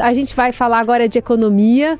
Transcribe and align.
A 0.00 0.12
gente 0.12 0.34
vai 0.34 0.50
falar 0.50 0.80
agora 0.80 1.08
de 1.08 1.20
economia 1.20 1.96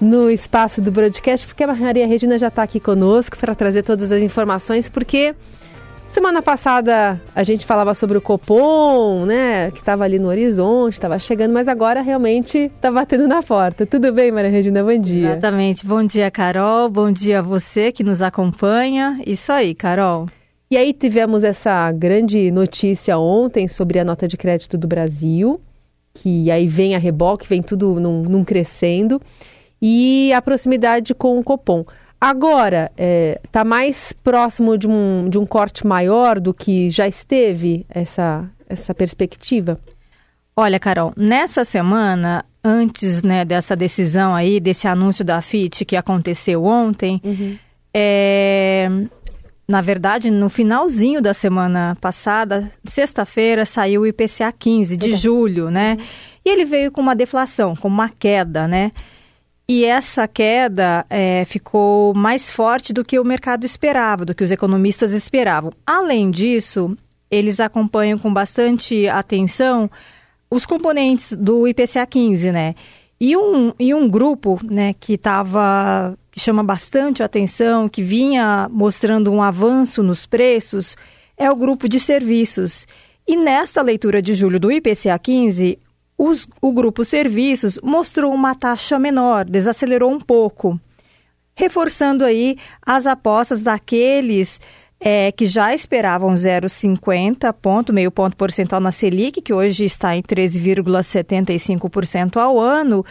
no 0.00 0.28
espaço 0.28 0.82
do 0.82 0.90
broadcast, 0.90 1.46
porque 1.46 1.62
a 1.62 1.72
Maria 1.72 2.04
Regina 2.04 2.36
já 2.36 2.48
está 2.48 2.64
aqui 2.64 2.80
conosco 2.80 3.38
para 3.38 3.54
trazer 3.54 3.84
todas 3.84 4.10
as 4.10 4.20
informações, 4.22 4.88
porque 4.88 5.32
semana 6.10 6.42
passada 6.42 7.20
a 7.32 7.44
gente 7.44 7.64
falava 7.64 7.94
sobre 7.94 8.18
o 8.18 8.20
Copom, 8.20 9.24
né, 9.24 9.70
que 9.70 9.78
estava 9.78 10.02
ali 10.02 10.18
no 10.18 10.26
horizonte, 10.26 10.94
estava 10.94 11.16
chegando, 11.16 11.52
mas 11.52 11.68
agora 11.68 12.02
realmente 12.02 12.58
está 12.58 12.90
batendo 12.90 13.28
na 13.28 13.40
porta. 13.40 13.86
Tudo 13.86 14.12
bem, 14.12 14.32
Maria 14.32 14.50
Regina? 14.50 14.82
Bom 14.82 14.98
dia. 14.98 15.30
Exatamente. 15.30 15.86
Bom 15.86 16.04
dia, 16.04 16.28
Carol. 16.28 16.90
Bom 16.90 17.12
dia 17.12 17.38
a 17.38 17.42
você 17.42 17.92
que 17.92 18.02
nos 18.02 18.20
acompanha. 18.20 19.22
Isso 19.24 19.52
aí, 19.52 19.76
Carol. 19.76 20.26
E 20.68 20.76
aí 20.76 20.92
tivemos 20.92 21.44
essa 21.44 21.92
grande 21.92 22.50
notícia 22.50 23.16
ontem 23.16 23.68
sobre 23.68 24.00
a 24.00 24.04
nota 24.04 24.26
de 24.26 24.36
crédito 24.36 24.76
do 24.76 24.88
Brasil 24.88 25.60
que 26.14 26.50
aí 26.50 26.66
vem 26.68 26.94
a 26.94 26.98
reboque, 26.98 27.48
vem 27.48 27.62
tudo 27.62 28.00
num, 28.00 28.22
num 28.22 28.44
crescendo, 28.44 29.20
e 29.80 30.32
a 30.32 30.40
proximidade 30.40 31.14
com 31.14 31.38
o 31.38 31.44
Copom. 31.44 31.84
Agora, 32.20 32.84
está 32.92 33.02
é, 33.02 33.40
tá 33.50 33.64
mais 33.64 34.12
próximo 34.12 34.78
de 34.78 34.86
um, 34.86 35.28
de 35.28 35.38
um 35.38 35.44
corte 35.44 35.84
maior 35.84 36.38
do 36.38 36.54
que 36.54 36.88
já 36.88 37.08
esteve 37.08 37.84
essa, 37.88 38.48
essa 38.68 38.94
perspectiva? 38.94 39.80
Olha, 40.54 40.78
Carol, 40.78 41.12
nessa 41.16 41.64
semana, 41.64 42.44
antes 42.62 43.22
né, 43.22 43.44
dessa 43.44 43.74
decisão 43.74 44.34
aí, 44.36 44.60
desse 44.60 44.86
anúncio 44.86 45.24
da 45.24 45.42
FIT 45.42 45.84
que 45.84 45.96
aconteceu 45.96 46.64
ontem, 46.64 47.20
uhum. 47.24 47.58
é, 47.92 48.88
na 49.72 49.80
verdade, 49.80 50.30
no 50.30 50.50
finalzinho 50.50 51.22
da 51.22 51.32
semana 51.32 51.96
passada, 51.98 52.70
sexta-feira, 52.84 53.64
saiu 53.64 54.02
o 54.02 54.06
IPCA 54.06 54.52
15 54.52 54.98
de 54.98 55.14
julho, 55.16 55.70
né? 55.70 55.96
E 56.44 56.50
ele 56.50 56.66
veio 56.66 56.92
com 56.92 57.00
uma 57.00 57.16
deflação, 57.16 57.74
com 57.74 57.88
uma 57.88 58.10
queda, 58.10 58.68
né? 58.68 58.92
E 59.66 59.86
essa 59.86 60.28
queda 60.28 61.06
é, 61.08 61.46
ficou 61.46 62.12
mais 62.12 62.50
forte 62.50 62.92
do 62.92 63.02
que 63.02 63.18
o 63.18 63.24
mercado 63.24 63.64
esperava, 63.64 64.26
do 64.26 64.34
que 64.34 64.44
os 64.44 64.50
economistas 64.50 65.12
esperavam. 65.12 65.72
Além 65.86 66.30
disso, 66.30 66.94
eles 67.30 67.58
acompanham 67.58 68.18
com 68.18 68.30
bastante 68.30 69.08
atenção 69.08 69.90
os 70.50 70.66
componentes 70.66 71.32
do 71.32 71.66
IPCA 71.66 72.04
15, 72.04 72.52
né? 72.52 72.74
E 73.24 73.36
um, 73.36 73.72
e 73.78 73.94
um 73.94 74.08
grupo 74.08 74.58
né, 74.68 74.92
que 74.94 75.12
estava 75.12 76.18
que 76.28 76.40
chama 76.40 76.64
bastante 76.64 77.22
atenção, 77.22 77.88
que 77.88 78.02
vinha 78.02 78.68
mostrando 78.68 79.30
um 79.30 79.40
avanço 79.40 80.02
nos 80.02 80.26
preços, 80.26 80.96
é 81.36 81.48
o 81.48 81.54
grupo 81.54 81.88
de 81.88 82.00
serviços. 82.00 82.84
E 83.24 83.36
nesta 83.36 83.80
leitura 83.80 84.20
de 84.20 84.34
julho 84.34 84.58
do 84.58 84.72
IPCA 84.72 85.16
15, 85.16 85.78
os, 86.18 86.48
o 86.60 86.72
grupo 86.72 87.04
serviços 87.04 87.78
mostrou 87.80 88.34
uma 88.34 88.56
taxa 88.56 88.98
menor, 88.98 89.44
desacelerou 89.44 90.10
um 90.10 90.18
pouco, 90.18 90.80
reforçando 91.54 92.24
aí 92.24 92.56
as 92.84 93.06
apostas 93.06 93.60
daqueles 93.60 94.60
é, 95.04 95.32
que 95.32 95.46
já 95.46 95.74
esperavam 95.74 96.32
0,50 96.34 97.52
ponto, 97.54 97.92
meio 97.92 98.12
ponto 98.12 98.36
percentual 98.36 98.80
na 98.80 98.92
Selic, 98.92 99.42
que 99.42 99.52
hoje 99.52 99.84
está 99.84 100.14
em 100.14 100.22
13,75% 100.22 102.36
ao 102.36 102.60
ano, 102.60 103.04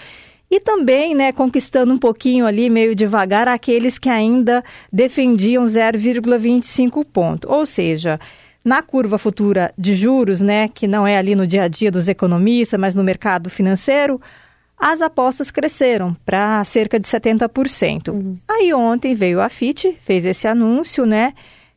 e 0.49 0.61
também, 0.61 1.13
né, 1.13 1.33
conquistando 1.33 1.93
um 1.93 1.97
pouquinho 1.97 2.45
ali, 2.45 2.69
meio 2.69 2.95
devagar, 2.95 3.49
aqueles 3.49 3.99
que 3.99 4.09
ainda 4.09 4.63
defendiam 4.91 5.65
0,25 5.65 7.05
ponto. 7.05 7.49
Ou 7.49 7.65
seja, 7.65 8.19
na 8.63 8.81
curva 8.81 9.17
futura 9.17 9.73
de 9.77 9.93
juros, 9.93 10.39
né, 10.39 10.69
que 10.69 10.87
não 10.87 11.05
é 11.05 11.17
ali 11.17 11.35
no 11.35 11.45
dia 11.45 11.63
a 11.63 11.67
dia 11.67 11.91
dos 11.91 12.07
economistas, 12.07 12.79
mas 12.79 12.95
no 12.95 13.03
mercado 13.03 13.49
financeiro, 13.49 14.21
as 14.77 15.01
apostas 15.01 15.51
cresceram 15.51 16.15
para 16.25 16.63
cerca 16.63 16.97
de 16.97 17.05
70%. 17.07 18.07
Uhum. 18.09 18.37
Aí 18.49 18.73
ontem 18.73 19.13
veio 19.13 19.41
a 19.41 19.49
FIT, 19.49 19.97
fez 20.03 20.25
esse 20.25 20.47
anúncio, 20.47 21.05
né, 21.05 21.33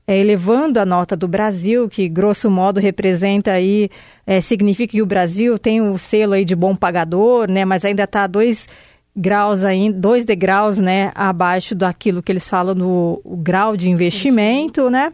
é, 0.07 0.19
elevando 0.19 0.79
a 0.79 0.85
nota 0.85 1.17
do 1.17 1.27
Brasil, 1.27 1.89
que 1.89 2.09
grosso 2.09 2.51
modo 2.51 2.81
representa 2.81 3.53
aí, 3.53 3.91
é, 4.27 4.41
significa 4.41 4.93
que 4.93 5.03
o 5.03 5.07
Brasil 5.07 5.59
tem 5.59 5.81
o 5.81 5.97
selo 5.99 6.35
aí 6.35 6.45
de 6.45 6.55
bom 6.55 6.77
pagador, 6.77 7.51
né, 7.51 7.65
mas 7.65 7.85
ainda 7.85 8.05
está 8.05 8.27
dois 8.27 8.69
graus 9.17 9.63
ainda, 9.63 9.99
dois 9.99 10.25
degraus, 10.25 10.79
né, 10.79 11.13
abaixo 11.15 11.75
daquilo 11.75 12.23
que 12.23 12.33
eles 12.33 12.49
falam 12.49 12.75
no 12.75 13.23
grau 13.25 13.77
de 13.77 13.89
investimento, 13.89 14.91
né? 14.91 15.13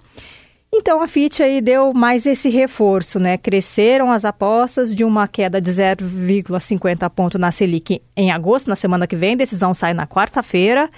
Então 0.73 1.03
a 1.03 1.09
FIT 1.09 1.43
aí 1.43 1.61
deu 1.61 1.93
mais 1.93 2.25
esse 2.25 2.49
reforço, 2.49 3.19
né? 3.19 3.37
Cresceram 3.37 4.09
as 4.09 4.25
apostas 4.25 4.95
de 4.95 5.05
uma 5.05 5.27
queda 5.27 5.61
de 5.61 5.69
0,50 5.69 7.11
ponto 7.11 7.39
na 7.39 7.51
Selic 7.51 8.01
em 8.17 8.31
agosto, 8.31 8.69
na 8.69 8.77
semana 8.77 9.05
que 9.05 9.17
vem, 9.17 9.37
decisão 9.37 9.75
sai 9.75 9.93
na 9.93 10.07
quarta-feira. 10.07 10.89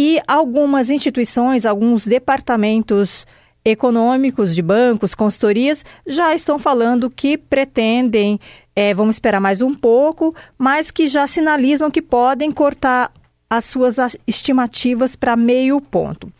E 0.00 0.22
algumas 0.28 0.90
instituições, 0.90 1.66
alguns 1.66 2.06
departamentos 2.06 3.26
econômicos 3.64 4.54
de 4.54 4.62
bancos, 4.62 5.12
consultorias, 5.12 5.84
já 6.06 6.32
estão 6.36 6.56
falando 6.56 7.10
que 7.10 7.36
pretendem, 7.36 8.38
é, 8.76 8.94
vamos 8.94 9.16
esperar 9.16 9.40
mais 9.40 9.60
um 9.60 9.74
pouco, 9.74 10.32
mas 10.56 10.92
que 10.92 11.08
já 11.08 11.26
sinalizam 11.26 11.90
que 11.90 12.00
podem 12.00 12.52
cortar 12.52 13.10
as 13.50 13.64
suas 13.64 13.96
estimativas 14.24 15.16
para 15.16 15.34
meio 15.34 15.80
ponto. 15.80 16.32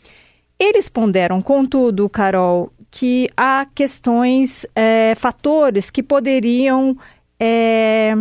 Eles 0.57 0.89
ponderam, 0.89 1.43
contudo, 1.43 2.09
Carol, 2.09 2.73
que 2.93 3.29
há 3.37 3.67
questões, 3.75 4.65
é, 4.73 5.17
fatores 5.17 5.91
que 5.91 6.01
poderiam 6.01 6.97
é, 7.41 8.15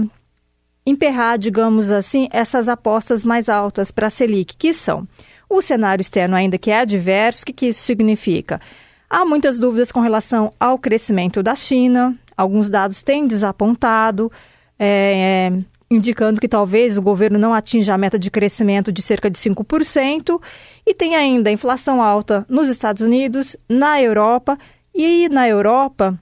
emperrar, 0.90 1.38
digamos 1.38 1.92
assim, 1.92 2.30
essas 2.32 2.70
apostas 2.70 3.24
mais 3.24 3.50
altas 3.50 3.92
para 3.92 4.08
a 4.08 4.10
Selic, 4.10 4.56
que 4.56 4.74
são 4.74 5.06
o 5.50 5.62
cenário 5.62 6.02
externo 6.02 6.36
ainda 6.36 6.58
que 6.58 6.72
é 6.72 6.80
adverso, 6.80 7.44
o 7.44 7.46
que, 7.46 7.54
que 7.54 7.66
isso 7.68 7.84
significa? 7.84 8.62
Há 9.10 9.26
muitas 9.26 9.60
dúvidas 9.60 9.92
com 9.92 10.00
relação 10.00 10.54
ao 10.60 10.78
crescimento 10.78 11.44
da 11.44 11.56
China, 11.56 12.18
alguns 12.36 12.70
dados 12.70 13.02
têm 13.02 13.28
desapontado, 13.28 14.32
é, 14.80 15.52
indicando 15.90 16.40
que 16.40 16.48
talvez 16.48 16.98
o 16.98 17.02
governo 17.02 17.38
não 17.38 17.54
atinja 17.54 17.94
a 17.94 17.98
meta 17.98 18.18
de 18.18 18.32
crescimento 18.32 18.92
de 18.92 19.02
cerca 19.02 19.30
de 19.30 19.38
5%, 19.38 20.42
e 20.86 20.94
tem 20.94 21.16
ainda 21.16 21.52
inflação 21.52 22.02
alta 22.02 22.46
nos 22.48 22.70
Estados 22.70 23.02
Unidos, 23.02 23.56
na 23.68 24.02
Europa, 24.02 24.58
e 24.98 25.30
na 25.30 25.48
Europa 25.48 26.20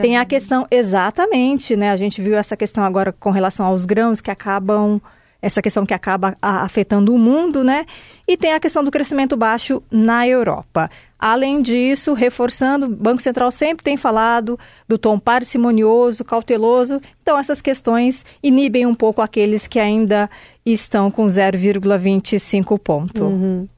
tem 0.00 0.16
a 0.16 0.24
questão, 0.24 0.66
exatamente, 0.70 1.76
né? 1.76 1.90
A 1.90 1.96
gente 1.96 2.20
viu 2.20 2.36
essa 2.36 2.56
questão 2.56 2.82
agora 2.82 3.12
com 3.12 3.30
relação 3.30 3.64
aos 3.64 3.84
grãos 3.84 4.20
que 4.20 4.30
acabam, 4.30 5.00
essa 5.40 5.62
questão 5.62 5.86
que 5.86 5.94
acaba 5.94 6.36
afetando 6.42 7.14
o 7.14 7.18
mundo, 7.18 7.62
né? 7.62 7.86
E 8.26 8.36
tem 8.36 8.52
a 8.52 8.60
questão 8.60 8.82
do 8.82 8.90
crescimento 8.90 9.36
baixo 9.36 9.82
na 9.90 10.26
Europa. 10.26 10.90
Além 11.18 11.62
disso, 11.62 12.14
reforçando, 12.14 12.86
o 12.86 12.88
Banco 12.88 13.22
Central 13.22 13.52
sempre 13.52 13.84
tem 13.84 13.96
falado 13.96 14.58
do 14.88 14.98
tom 14.98 15.18
parcimonioso, 15.18 16.24
cauteloso. 16.24 17.00
Então, 17.22 17.38
essas 17.38 17.60
questões 17.60 18.24
inibem 18.42 18.86
um 18.86 18.94
pouco 18.94 19.22
aqueles 19.22 19.68
que 19.68 19.78
ainda 19.78 20.28
estão 20.64 21.10
com 21.10 21.26
0,25 21.26 22.78
ponto. 22.78 23.24
Uhum. 23.24 23.68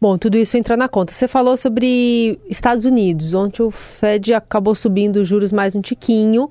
Bom, 0.00 0.18
tudo 0.18 0.36
isso 0.36 0.56
entra 0.56 0.76
na 0.76 0.88
conta. 0.88 1.12
Você 1.12 1.26
falou 1.26 1.56
sobre 1.56 2.38
Estados 2.48 2.84
Unidos, 2.84 3.32
onde 3.32 3.62
o 3.62 3.70
Fed 3.70 4.34
acabou 4.34 4.74
subindo 4.74 5.16
os 5.16 5.28
juros 5.28 5.52
mais 5.52 5.74
um 5.74 5.80
tiquinho. 5.80 6.50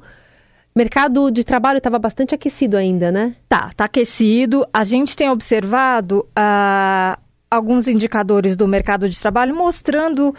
Mercado 0.76 1.30
de 1.30 1.44
trabalho 1.44 1.78
estava 1.78 2.00
bastante 2.00 2.34
aquecido 2.34 2.76
ainda, 2.76 3.12
né? 3.12 3.36
Tá, 3.48 3.70
tá 3.76 3.86
aquecido. 3.86 4.66
A 4.74 4.84
gente 4.84 5.16
tem 5.16 5.30
observado 5.30 6.26
uh, 6.30 7.20
alguns 7.50 7.88
indicadores 7.88 8.56
do 8.56 8.68
mercado 8.68 9.08
de 9.08 9.20
trabalho 9.20 9.56
mostrando 9.56 10.34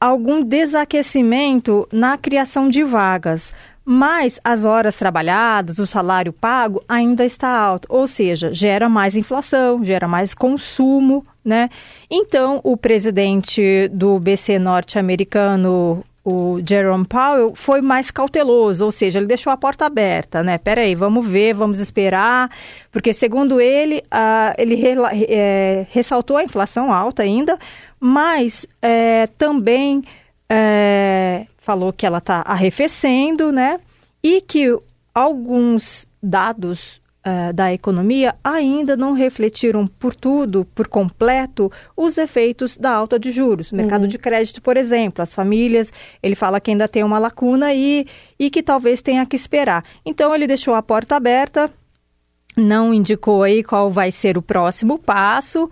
algum 0.00 0.42
desaquecimento 0.42 1.86
na 1.92 2.18
criação 2.18 2.68
de 2.68 2.82
vagas 2.82 3.52
mas 3.88 4.40
as 4.42 4.64
horas 4.64 4.96
trabalhadas, 4.96 5.78
o 5.78 5.86
salário 5.86 6.32
pago 6.32 6.82
ainda 6.88 7.24
está 7.24 7.48
alto, 7.48 7.86
ou 7.88 8.08
seja, 8.08 8.52
gera 8.52 8.88
mais 8.88 9.14
inflação, 9.14 9.84
gera 9.84 10.08
mais 10.08 10.34
consumo, 10.34 11.24
né? 11.44 11.70
Então, 12.10 12.60
o 12.64 12.76
presidente 12.76 13.86
do 13.92 14.18
BC 14.18 14.58
norte-americano, 14.58 16.04
o 16.24 16.58
Jerome 16.68 17.06
Powell, 17.06 17.54
foi 17.54 17.80
mais 17.80 18.10
cauteloso, 18.10 18.84
ou 18.84 18.90
seja, 18.90 19.20
ele 19.20 19.28
deixou 19.28 19.52
a 19.52 19.56
porta 19.56 19.86
aberta, 19.86 20.42
né? 20.42 20.58
Peraí, 20.58 20.96
vamos 20.96 21.24
ver, 21.24 21.54
vamos 21.54 21.78
esperar, 21.78 22.50
porque 22.90 23.12
segundo 23.12 23.60
ele, 23.60 24.02
uh, 24.06 24.52
ele 24.58 24.82
é, 25.28 25.86
ressaltou 25.90 26.36
a 26.36 26.42
inflação 26.42 26.92
alta 26.92 27.22
ainda, 27.22 27.56
mas 28.00 28.66
é, 28.82 29.28
também 29.38 30.02
é, 30.48 31.46
falou 31.58 31.92
que 31.92 32.06
ela 32.06 32.18
está 32.18 32.42
arrefecendo, 32.46 33.50
né? 33.50 33.80
E 34.22 34.40
que 34.40 34.76
alguns 35.14 36.06
dados 36.22 37.00
uh, 37.26 37.52
da 37.52 37.72
economia 37.72 38.36
ainda 38.42 38.96
não 38.96 39.12
refletiram 39.12 39.86
por 39.86 40.14
tudo, 40.14 40.64
por 40.74 40.86
completo, 40.86 41.70
os 41.96 42.16
efeitos 42.16 42.76
da 42.76 42.92
alta 42.92 43.18
de 43.18 43.30
juros. 43.30 43.72
Mercado 43.72 44.02
uhum. 44.02 44.08
de 44.08 44.18
crédito, 44.18 44.62
por 44.62 44.76
exemplo, 44.76 45.22
as 45.22 45.34
famílias, 45.34 45.92
ele 46.22 46.34
fala 46.34 46.60
que 46.60 46.70
ainda 46.70 46.88
tem 46.88 47.02
uma 47.02 47.18
lacuna 47.18 47.74
e, 47.74 48.06
e 48.38 48.48
que 48.48 48.62
talvez 48.62 49.02
tenha 49.02 49.26
que 49.26 49.36
esperar. 49.36 49.84
Então, 50.04 50.34
ele 50.34 50.46
deixou 50.46 50.74
a 50.74 50.82
porta 50.82 51.16
aberta, 51.16 51.70
não 52.56 52.94
indicou 52.94 53.42
aí 53.42 53.62
qual 53.62 53.90
vai 53.90 54.12
ser 54.12 54.38
o 54.38 54.42
próximo 54.42 54.98
passo. 54.98 55.68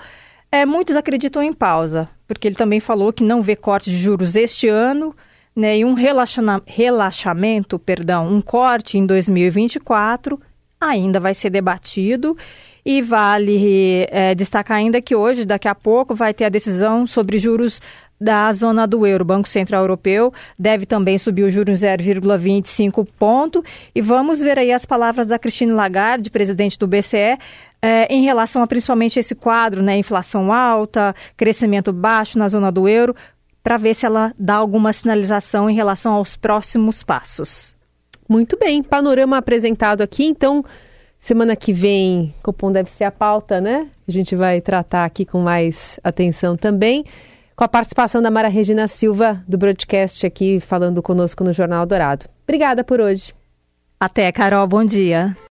É, 0.50 0.66
muitos 0.66 0.96
acreditam 0.96 1.42
em 1.42 1.52
pausa, 1.52 2.08
porque 2.26 2.48
ele 2.48 2.56
também 2.56 2.80
falou 2.80 3.12
que 3.12 3.24
não 3.24 3.42
vê 3.42 3.56
corte 3.56 3.90
de 3.90 3.96
juros 3.96 4.34
este 4.34 4.68
ano, 4.68 5.14
né, 5.54 5.78
e 5.78 5.84
um 5.84 5.94
relaxamento, 5.94 7.78
perdão, 7.78 8.28
um 8.28 8.40
corte 8.40 8.98
em 8.98 9.06
2024 9.06 10.40
ainda 10.80 11.18
vai 11.18 11.34
ser 11.34 11.50
debatido. 11.50 12.36
E 12.86 13.00
vale 13.00 14.06
é, 14.10 14.34
destacar 14.34 14.76
ainda 14.76 15.00
que 15.00 15.16
hoje, 15.16 15.46
daqui 15.46 15.66
a 15.66 15.74
pouco, 15.74 16.14
vai 16.14 16.34
ter 16.34 16.44
a 16.44 16.50
decisão 16.50 17.06
sobre 17.06 17.38
juros 17.38 17.80
da 18.20 18.52
zona 18.52 18.86
do 18.86 19.06
euro. 19.06 19.22
O 19.22 19.26
Banco 19.26 19.48
Central 19.48 19.82
Europeu 19.82 20.32
deve 20.58 20.84
também 20.84 21.16
subir 21.16 21.44
o 21.44 21.50
juros 21.50 21.80
0,25 21.80 23.06
ponto. 23.18 23.64
E 23.94 24.02
vamos 24.02 24.40
ver 24.40 24.58
aí 24.58 24.70
as 24.70 24.84
palavras 24.84 25.24
da 25.24 25.38
Christine 25.38 25.72
Lagarde, 25.72 26.30
presidente 26.30 26.78
do 26.78 26.86
BCE, 26.86 27.38
é, 27.84 28.06
em 28.08 28.22
relação 28.22 28.62
a 28.62 28.66
principalmente 28.66 29.20
esse 29.20 29.34
quadro, 29.34 29.82
né, 29.82 29.98
inflação 29.98 30.50
alta, 30.50 31.14
crescimento 31.36 31.92
baixo 31.92 32.38
na 32.38 32.48
zona 32.48 32.72
do 32.72 32.88
euro, 32.88 33.14
para 33.62 33.76
ver 33.76 33.92
se 33.92 34.06
ela 34.06 34.32
dá 34.38 34.54
alguma 34.54 34.90
sinalização 34.90 35.68
em 35.68 35.74
relação 35.74 36.14
aos 36.14 36.34
próximos 36.34 37.02
passos. 37.02 37.76
Muito 38.26 38.58
bem, 38.58 38.82
panorama 38.82 39.36
apresentado 39.36 40.00
aqui, 40.00 40.24
então 40.24 40.64
semana 41.18 41.54
que 41.54 41.74
vem, 41.74 42.34
Copom 42.42 42.72
deve 42.72 42.88
ser 42.88 43.04
a 43.04 43.10
pauta, 43.10 43.60
né? 43.60 43.86
A 44.08 44.10
gente 44.10 44.34
vai 44.34 44.62
tratar 44.62 45.04
aqui 45.04 45.26
com 45.26 45.42
mais 45.42 46.00
atenção 46.02 46.56
também, 46.56 47.04
com 47.54 47.64
a 47.64 47.68
participação 47.68 48.22
da 48.22 48.30
Mara 48.30 48.48
Regina 48.48 48.88
Silva, 48.88 49.44
do 49.46 49.58
broadcast 49.58 50.24
aqui, 50.24 50.58
falando 50.58 51.02
conosco 51.02 51.44
no 51.44 51.52
Jornal 51.52 51.84
Dourado. 51.84 52.24
Obrigada 52.44 52.82
por 52.82 52.98
hoje. 52.98 53.34
Até, 54.00 54.32
Carol, 54.32 54.66
bom 54.66 54.86
dia. 54.86 55.36